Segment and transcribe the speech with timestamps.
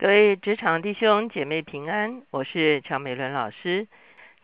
[0.00, 3.88] 各位职场弟兄姐妹平安，我是乔美伦老师。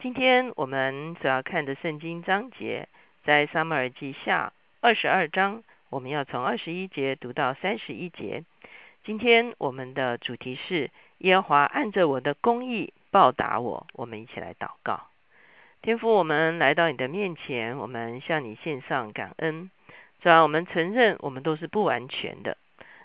[0.01, 2.89] 今天我们所要看的圣经章节
[3.25, 8.43] 在撒母耳记下二十二章，我们要从二十一节读到三十一节。
[9.05, 13.87] 今天我们的主题是耶和华按着我的公义报答我。
[13.93, 15.07] 我们一起来祷告，
[15.83, 19.71] 天父，我们来到你的面前，我们向你献上感恩。
[20.21, 22.57] 主要我们承认我们都是不完全的，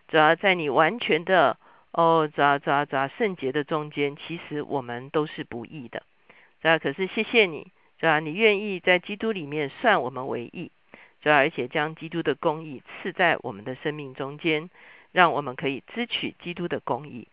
[0.07, 1.55] 主要在你完全的。
[1.92, 6.04] 哦，咋咋咋圣洁的中间，其实我们都是不义的。
[6.61, 10.71] 主可是谢谢你，主要你愿意在基督里面算我们为义，
[11.21, 14.70] 主要而且将基督的公义赐在我们的生命中间，
[15.11, 17.28] 让我们可以支取基督的公义，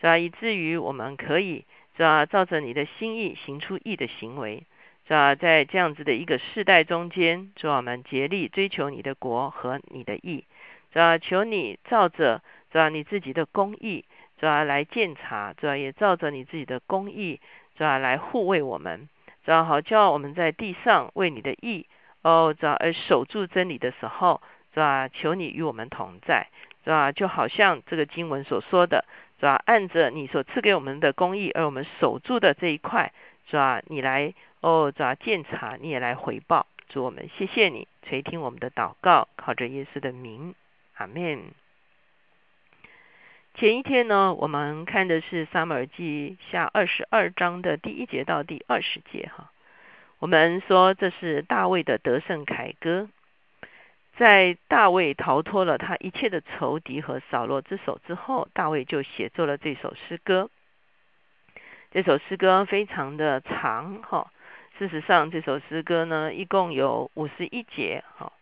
[0.00, 1.64] 主要以至于我们可以
[1.96, 4.64] 主要照着你的心意行出义的行为，
[5.06, 10.44] 主要在这样子的一个世代中间，主我们竭力追求你的国和你的义，
[10.92, 12.42] 主要求你照着。
[12.70, 14.04] 主要你自己的公义，
[14.38, 17.40] 主要来鉴察，主要也照着你自己的公义，
[17.76, 19.08] 主要来护卫我们，
[19.44, 21.86] 主要好叫我们在地上为你的义
[22.22, 24.40] 哦，主要而守住真理的时候，
[24.72, 26.46] 主要求你与我们同在，
[26.84, 29.04] 主要就好像这个经文所说的，
[29.40, 33.12] 主要按着你所赐给我们的公义，而我们守住的这一块，
[33.48, 40.54] 主要你来哦，主要鉴察，你也来回报，主我们谢谢你垂听我们的祷告，靠着耶稣的名，
[40.94, 41.59] 阿门。
[43.54, 49.50] 前一天呢，我们看的是撒母耳记下二十二章的第一节到第二十节哈。
[50.18, 53.08] 我们说这是大卫的得胜凯歌，
[54.16, 60.48] 在大卫逃脱了他一切的仇敌和扫罗之手之后，大卫就写作了这首诗歌。
[61.90, 64.32] 这首诗歌非常的长哈，
[64.78, 68.32] 事实上这首诗歌呢一共有五十一节哈。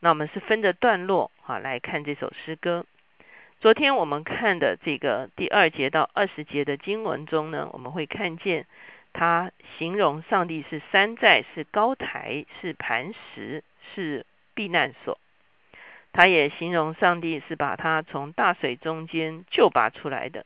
[0.00, 2.84] 那我们是分着段落哈来看这首诗歌。
[3.58, 8.66] 昨天我们看的这个第二节到二十节的经文中呢，我们会看见
[9.14, 15.18] 他形容上帝是山寨、是高台、是磐石、是避难所。
[16.12, 20.44] 他也形容上帝是把他从大水中间救拔出来的。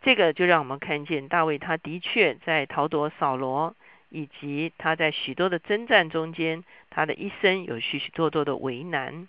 [0.00, 3.76] 这个就让我们看见大卫他的确在逃躲扫罗，
[4.08, 9.28] 以及他在许多的征战中间，他的一生有许许多多的为难、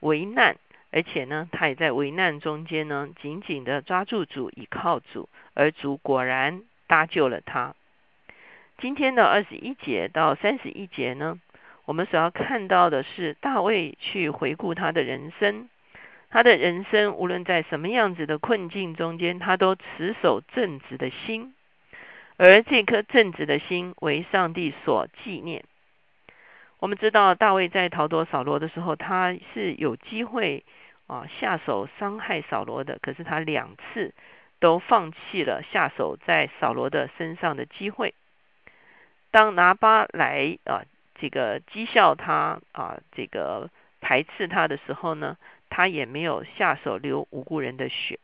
[0.00, 0.56] 为难。
[0.90, 7.74] 而且呢，他也在危难中间呢，紧紧的抓住主，倚靠主，而主果然搭救了他。
[8.78, 11.38] 今天的二十一节到三十一节呢，
[11.84, 15.68] 我们所要看到的是大卫去回顾他的人生，
[16.30, 21.54] 他的人生无论在什么样子的困境中间，他都持守正直的心，
[22.36, 25.64] 而这颗正直的心为上帝所纪念。
[26.80, 30.64] 我们知道大卫在逃脱扫罗的时候，他是有机会
[31.08, 34.14] 啊下手伤害扫罗的，可是他两次
[34.60, 38.14] 都放弃了下手在扫罗的身上的机会。
[39.32, 40.82] 当拿巴来啊
[41.20, 43.68] 这个讥笑他啊这个
[44.00, 45.36] 排斥他的时候呢，
[45.68, 48.20] 他也没有下手流无辜人的血。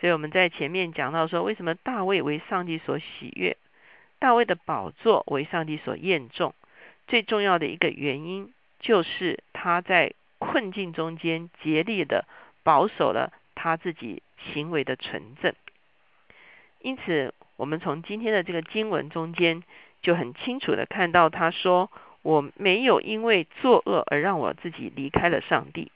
[0.00, 3.58] 所以我们在前面讲到说，为什么大卫为上帝所喜悦，
[4.18, 6.54] 大卫的宝座为上帝所验重。
[7.10, 12.24] 最重要的一个原因，就是他在困境中间竭力的
[12.62, 14.22] 保守了他自己
[14.52, 15.52] 行为的纯正。
[16.78, 19.64] 因此，我们从今天的这个经文中间
[20.00, 21.90] 就很清楚的看到，他说
[22.22, 25.90] ：“我没有因为作恶而让我自己离开了上帝。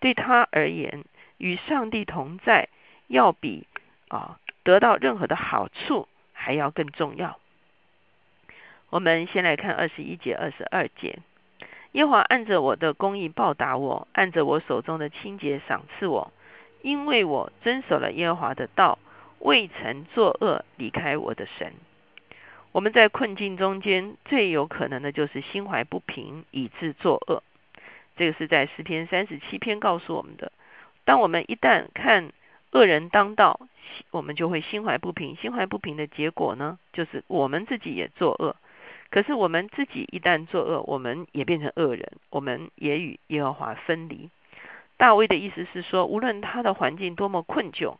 [0.00, 1.04] 对他而言，
[1.38, 2.68] 与上帝同在，
[3.06, 3.68] 要比
[4.08, 7.38] 啊得到任何的好处还要更重要。”
[8.92, 11.18] 我们先来看二十一节、二十二节。
[11.92, 16.30] 耶和华按着我的公义报答我，按着我手中的清洁赏赐我，
[16.82, 18.98] 因为我遵守了耶和华的道，
[19.38, 21.72] 未曾作恶，离开我的神。
[22.72, 27.42] 我们在困境中间最有可能的就是心怀不平，以致作恶。
[28.18, 30.52] 这个是在诗篇三十七篇告诉我们的。
[31.06, 32.30] 当我们一旦看
[32.72, 33.58] 恶人当道，
[34.10, 35.34] 我们就会心怀不平。
[35.36, 38.54] 心怀不平的结果呢，就是我们自己也作恶。
[39.12, 44.30] 可是我们自己一旦作恶，我们也变成恶人，我们也与耶和华分离。
[44.96, 47.96] 大卫的意思是说，无论他的环境多么困窘，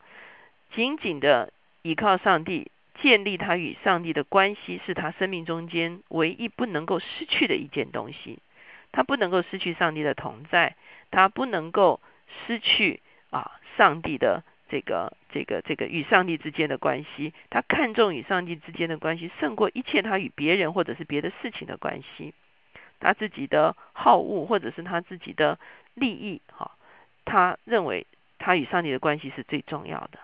[0.75, 2.70] 紧紧的依靠上帝，
[3.03, 8.38] 建立他与上帝的关系，是他生命中间唯一不能够失去的一件东西。
[8.91, 10.76] 他不能够失去上帝的同在，
[11.11, 12.00] 他不能够
[12.47, 14.44] 失去啊上帝的。
[14.72, 22.32] 这个这个这个与上帝之间的关系，他看重与上帝之间的关系胜过一切他与别人或者是别的事情的关系。
[22.98, 25.58] 他自己的好恶或者是他自己的
[25.92, 26.70] 利益，哈，
[27.26, 28.06] 他认为
[28.38, 30.19] 他与上帝的关系是最重要的。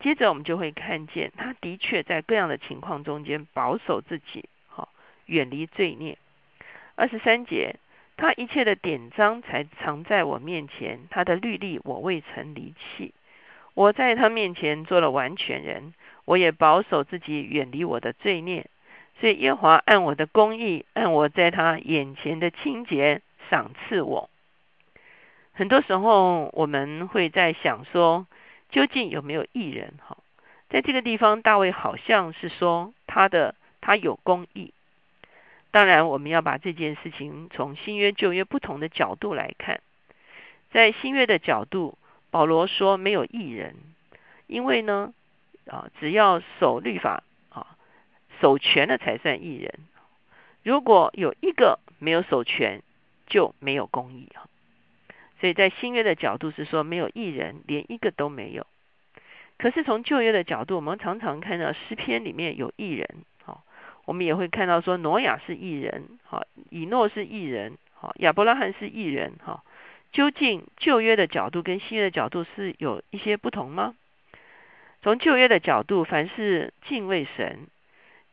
[0.00, 4.88] 接着我们就会看见，他的确在各样的情况中间保守自己，好
[5.26, 6.16] 远离罪孽。
[6.94, 7.76] 二十三节，
[8.16, 13.12] 他一切的典章才藏在我面前，他的律例我未曾离弃。
[13.74, 18.66] 我在他面前做了完全人，我也保守自己远离我的罪孽。
[19.20, 24.28] 所以耶和华按我的公义，按我在他眼前的清洁赏赐我。
[25.52, 28.26] 很多时候我们会在想说，
[28.70, 29.94] 究竟有没有艺人？
[30.06, 30.16] 哈，
[30.70, 34.72] 在这个地方，大卫好像是说他的他有公义。
[35.70, 39.80] 当然，我们要把这件事情从新约旧约不同的角度来看。
[40.70, 41.96] 在新约的角度，
[42.32, 43.76] 保罗说没有艺人，
[44.48, 45.12] 因为呢，
[45.66, 47.76] 啊，只要守律法啊，
[48.40, 49.74] 守全了才算艺人。
[50.64, 52.82] 如果有一个没有守全，
[53.26, 54.48] 就没有公义啊。
[55.40, 58.66] 所以在新约的角度是说没有艺人，连一个都没有。
[59.58, 63.06] 可是从旧约的角度，我们常常看到诗篇里面有艺人。
[64.04, 69.62] 我们也会看到说，挪亚是异人，哈，以诺是异人，哈，亚伯拉罕是异人，哈。
[70.12, 73.94] 究竟旧约的角度跟新约的角度是有一些不同吗？
[75.02, 77.66] 从旧约的角度，凡是敬畏神、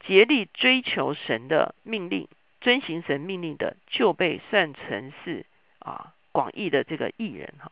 [0.01, 2.27] 竭力追求神的命令、
[2.61, 5.45] 遵行神命令的，就被算成是
[5.79, 7.71] 啊广义的这个艺人，哈。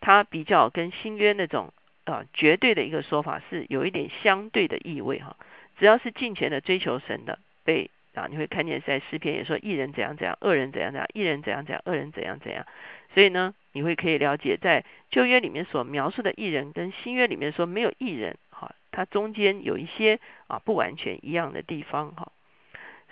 [0.00, 1.72] 他比较跟新约那种
[2.04, 5.36] 啊绝对的一个说法是有一点相对的意味，哈。
[5.78, 12.66] 只要是尽前的追求神的，被啊，你会看见在诗篇也说，一人怎样怎样，恶人怎样怎样，一人怎样怎样，恶人怎样怎样。
[13.14, 20.18] 所以呢，你会可以了解，在旧约里面所描述的艺人，跟新约里面说没有艺人，哈，它中间有一些
[20.48, 22.32] 啊不完全一样的地方，哈。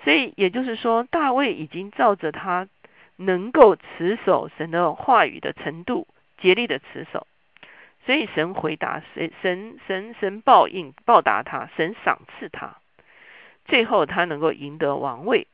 [0.02, 2.66] 所以也就是说，大卫已经照着他
[3.14, 6.08] 能够持守神的话语的程度，
[6.38, 7.28] 竭力的持守。
[8.04, 12.78] 所以神回答，神神神神报应报答他，神赏赐他，
[13.64, 15.46] 最后他能够赢得王位，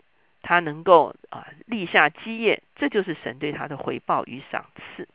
[0.43, 5.09] 他能够啊立下基业，这就是神对他的回报与赏赐。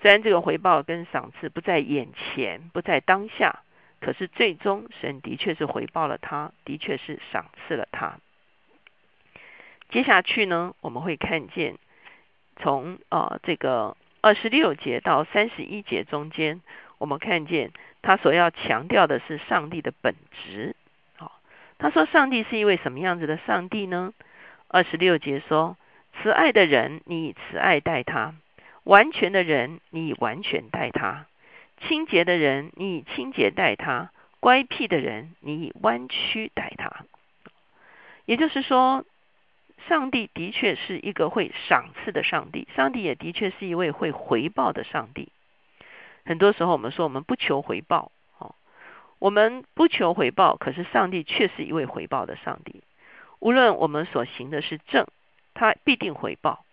[0.00, 3.60] 虽然这个回报跟赏赐不在眼前，不在当下，
[4.00, 8.18] 可是最终神的确是回报了他，的确是赏赐了他。
[9.90, 11.76] 接下去呢，我们会看见
[12.56, 13.96] 从啊这个。
[14.26, 16.62] 二十六节到三十一节中间，
[16.96, 20.74] 我们看见他所要强调的是上帝的本质。
[21.18, 21.42] 好，
[21.76, 24.14] 他说上帝是一位什么样子的上帝呢？
[24.74, 25.76] 二十六节说：
[26.14, 28.34] 慈爱的人，你以慈爱待他；
[28.82, 31.26] 完全的人，你以完全待他；
[31.86, 34.08] 清洁的人，你以清洁待他；
[34.40, 37.04] 乖僻的人，你以弯曲待他。
[38.24, 39.04] 也就是说。
[39.86, 45.28] 上帝的确是一个会赏赐的上帝，上帝也的确是一位会回报的上帝。
[46.24, 48.54] 很多时候我们说我们不求回报，哦，
[49.18, 52.82] 我们不求回报，可是上帝却是一位回报的上帝。
[53.44, 55.06] 无论我们所行的是正，
[55.52, 56.64] 他必定回报；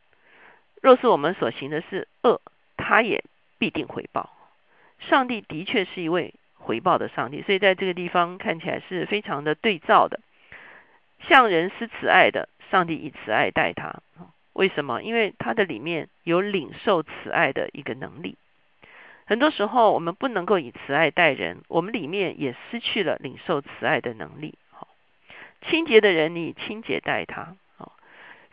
[0.82, 2.40] 若是我们所行的是恶，
[2.78, 3.26] 他也
[3.60, 4.30] 必定回报。
[4.98, 10.22] 上帝的确是一位回报的上帝，所以在这个地方看起来是非常的对照的，
[11.28, 12.48] 向人施慈爱的。
[12.70, 14.02] 上帝以慈爱待他，
[14.54, 15.04] 为什么？
[15.04, 18.38] 因为他的里面有领受慈爱的一个能力。
[19.26, 24.56] 很多时候，我们不能够以慈爱待人，我们里面也失去了领受慈爱的能力。
[25.62, 27.94] 清洁的人，你清洁待他；好，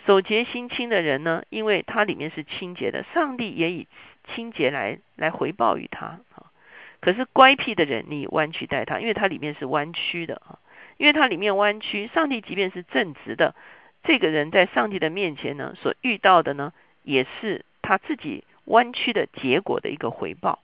[0.06, 3.86] 守洁心清的人呢，因为他里面是清洁的，上帝也以
[4.34, 6.20] 清洁来来回报于他。
[6.30, 6.52] 好，
[7.00, 10.58] 可是乖僻的人，你弯曲待他，因为他里面是弯曲的啊，
[10.96, 13.54] 因为他里面弯曲，上帝即便是正直的。
[14.04, 16.72] 这个人在上帝的面前呢，所遇到的呢，
[17.02, 20.60] 也是他自己弯曲的结果的一个回报。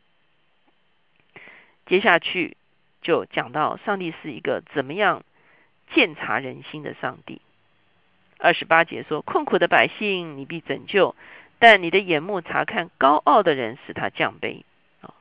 [1.87, 2.57] 接下去
[3.03, 5.25] 就讲到上帝是一个怎么样
[5.95, 7.41] 鉴察人心的上帝。
[8.39, 11.15] 二十八节说：“困苦的百姓你必拯救，
[11.59, 14.65] 但你的眼目查看高傲的人，使他降卑。”
[15.01, 15.15] 啊，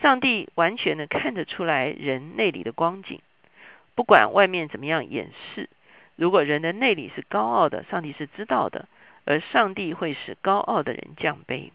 [0.00, 3.20] 上帝完全的看得出来人内里的光景，
[3.94, 5.68] 不管外面怎么样掩饰。
[6.16, 8.88] 如果人的内里是高傲的，上帝是知道的，
[9.24, 11.70] 而上帝会使高傲的人降卑。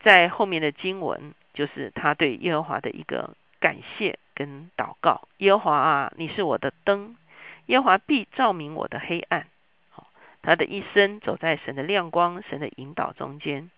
[0.00, 7.16] 在后面的经文，就是他对耶和华的一个感谢跟祷告：耶和华啊，你是我的灯，
[7.66, 9.48] 耶和华必照明我的黑暗。
[9.90, 10.06] 好，
[10.40, 13.68] 他的一生走在神的亮光、神的引导中间。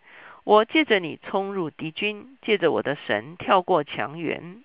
[0.44, 4.62] 我借着你冲入敌军，借着我的神跳过墙垣。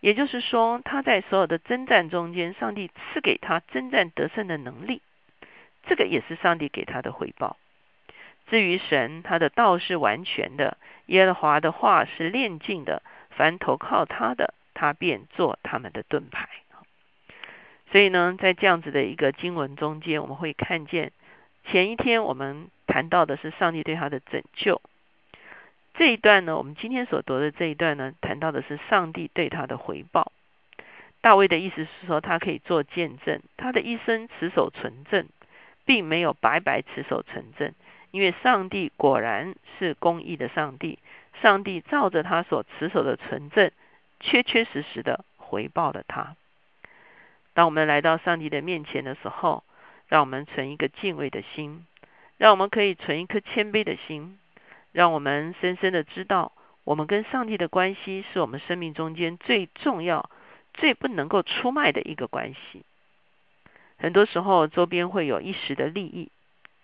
[0.00, 5.00] 也就是说，他在所有的征战中间，上帝赐给他征战得胜的能力，
[5.86, 7.56] 这个也是上帝给他的回报。
[8.48, 13.02] 至于神，他的道是完全的，耶和华的话是炼净的，
[13.36, 16.48] 凡投靠他的，他便做他们的盾牌。
[17.90, 21.12] 所以呢，在这样子的一个经文中间，我们会看见
[21.64, 24.80] 前一天我们谈到的是上帝对他的拯救。
[25.94, 30.32] 这一段呢，我们今天所读的这一段呢，谈到的是上帝对他的回报。
[31.20, 35.28] 大卫的意思是说，他可以做见证，他的一生持守纯正，
[35.84, 37.72] 并没有白白持守纯正，
[38.10, 40.98] 因为上帝果然是公义的上帝，
[41.42, 43.70] 上帝照着他所持守的纯正，
[44.20, 46.36] 确确实实的回报了他。
[47.52, 49.62] 当我们来到上帝的面前的时候，
[50.08, 51.86] 让我们存一个敬畏的心，
[52.36, 54.38] 让我们可以存一颗谦卑的心。
[54.92, 56.52] 让我们深深的知道，
[56.84, 60.30] 我们跟上帝的关系是我们生命中间最重要、
[60.72, 62.84] 最不能够出卖的一个关系。
[63.98, 66.30] 很多时候，周边会有一时的利益、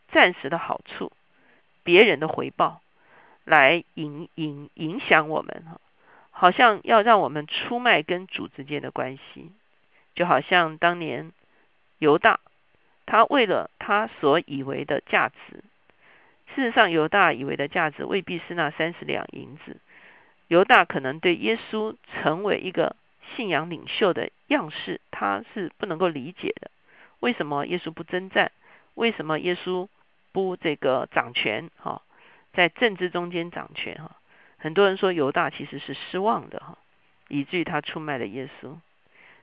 [0.08, 1.12] 暂时的好处、
[1.84, 2.82] 别人的回报，
[3.44, 5.64] 来影影影响我们，
[6.30, 9.50] 好像要让我们出卖跟主之间的关系。
[10.14, 11.32] 就好像当年
[11.98, 12.40] 犹大，
[13.06, 15.64] 他为了他所以为的价值。
[16.54, 19.76] 事实上，犹大以为的价值未必是那三十两银子。
[20.48, 22.96] 犹大可能对耶稣成为一个
[23.36, 26.70] 信仰领袖的样式，他是不能够理解的。
[27.20, 28.50] 为什么耶稣不征战？
[28.94, 29.86] 为什么耶稣
[30.32, 31.70] 不这个掌权？
[31.76, 32.02] 哈，
[32.52, 33.94] 在政治中间掌权？
[33.96, 34.16] 哈，
[34.58, 36.78] 很多人说犹大其实是失望的，哈，
[37.28, 38.76] 以至于他出卖了耶稣。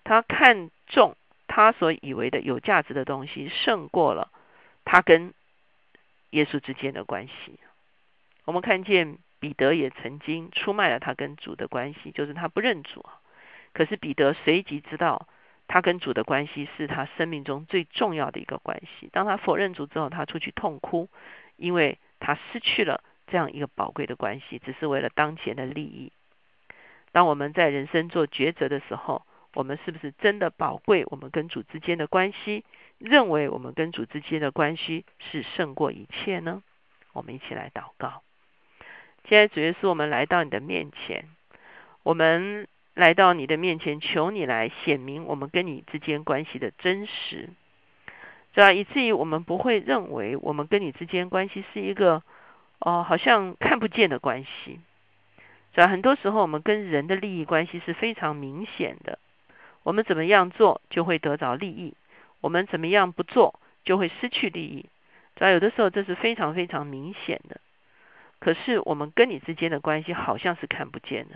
[0.03, 1.15] 他看重
[1.47, 4.31] 他所以为的有价值的东西，胜过了
[4.85, 5.33] 他跟。
[6.31, 7.57] 耶稣之间的关系，
[8.43, 13.05] 我们看见彼得也曾经出卖了他跟主的关系，就是他不认主。
[13.71, 15.25] 可是彼得随即知道，
[15.69, 19.09] 他跟主的关系是他生命中最重要的一个关系。
[19.13, 21.07] 当他否认主之后，他出去痛哭，
[21.55, 26.11] 因为他失去了这样一个宝贵的关系，只是为了当前的利益。
[27.11, 32.63] 当我们在人生做抉择的时候，我们是不是真的宝贵我们跟主之间的关系？
[32.99, 36.63] 认为我们跟主之间的关系是胜过一切呢？
[37.13, 38.21] 我们一起来祷告。
[39.27, 41.25] 现在主耶稣，我们来到你的面前，
[42.03, 47.49] 我们来到你的面前，求你来显明我们跟你之间关系的真实，
[48.57, 52.23] 主要以至于我们不会认为我们跟你之间关系是一个
[52.79, 54.79] 哦，好像看不见的关系。
[55.75, 59.19] 主要很多时候我们跟人的利益关系是非常明显的，
[59.83, 61.93] 我们怎么样做就会得着利益。
[62.41, 64.89] 我们怎么样不做，就会失去利益。
[65.35, 67.61] 主要有的时候这是非常非常明显的。
[68.39, 71.35] 可是我们跟你之间的关系好像是看不见的。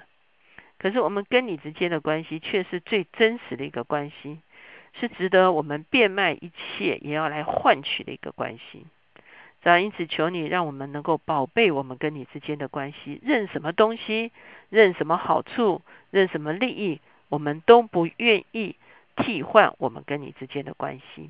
[0.80, 4.40] 可是我们跟你之间的关系却是最真实的一个关系，
[5.00, 8.86] 是值得我们变卖一切也要来换取的一个关系。
[9.64, 14.32] 主要因此求你让我们能够宝贝我们跟你之间的关系，认什么东西，
[14.70, 18.76] 认什么好处，认什么利益，我们都不愿意。
[19.18, 21.30] 替换我们跟你之间的关系，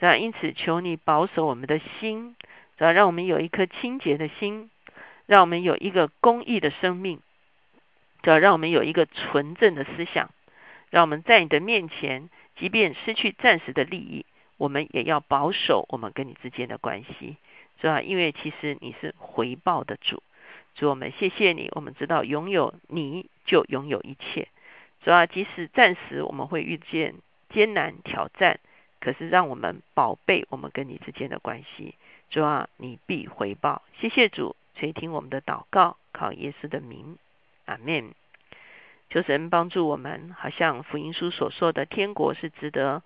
[0.00, 2.34] 这样因此求你保守我们的心，
[2.76, 4.70] 主要让我们有一颗清洁的心，
[5.24, 7.20] 让我们有一个公义的生命，
[8.22, 10.30] 主要让我们有一个纯正的思想，
[10.90, 14.24] 让我们在你的面前，即便失去暂时的利益，
[14.56, 17.36] 我们也要保守我们跟你之间的关系，
[17.80, 18.00] 是吧？
[18.00, 20.22] 因为其实你是回报的主，
[20.74, 24.48] 主我们谢谢你，我们知道拥有你就拥有一切。
[25.02, 27.14] 主要即使暂时我们会遇见
[27.50, 28.58] 艰难挑战，
[28.98, 31.94] 可是让我们宝贝我们跟你之间的关系。
[32.30, 33.82] 主啊，你必回报。
[34.00, 37.18] 谢谢主垂听我们的祷告，靠耶稣的名，
[37.66, 38.14] 阿门。
[39.08, 43.02] 求神帮助我们，好像福音书所说的，天国是值得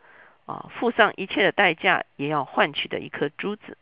[0.46, 3.76] 啊付上一切的代价也要换取的一颗珠子。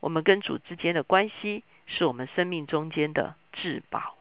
[0.00, 4.16] 我们跟主之间的关系，是我们生命中间的至宝。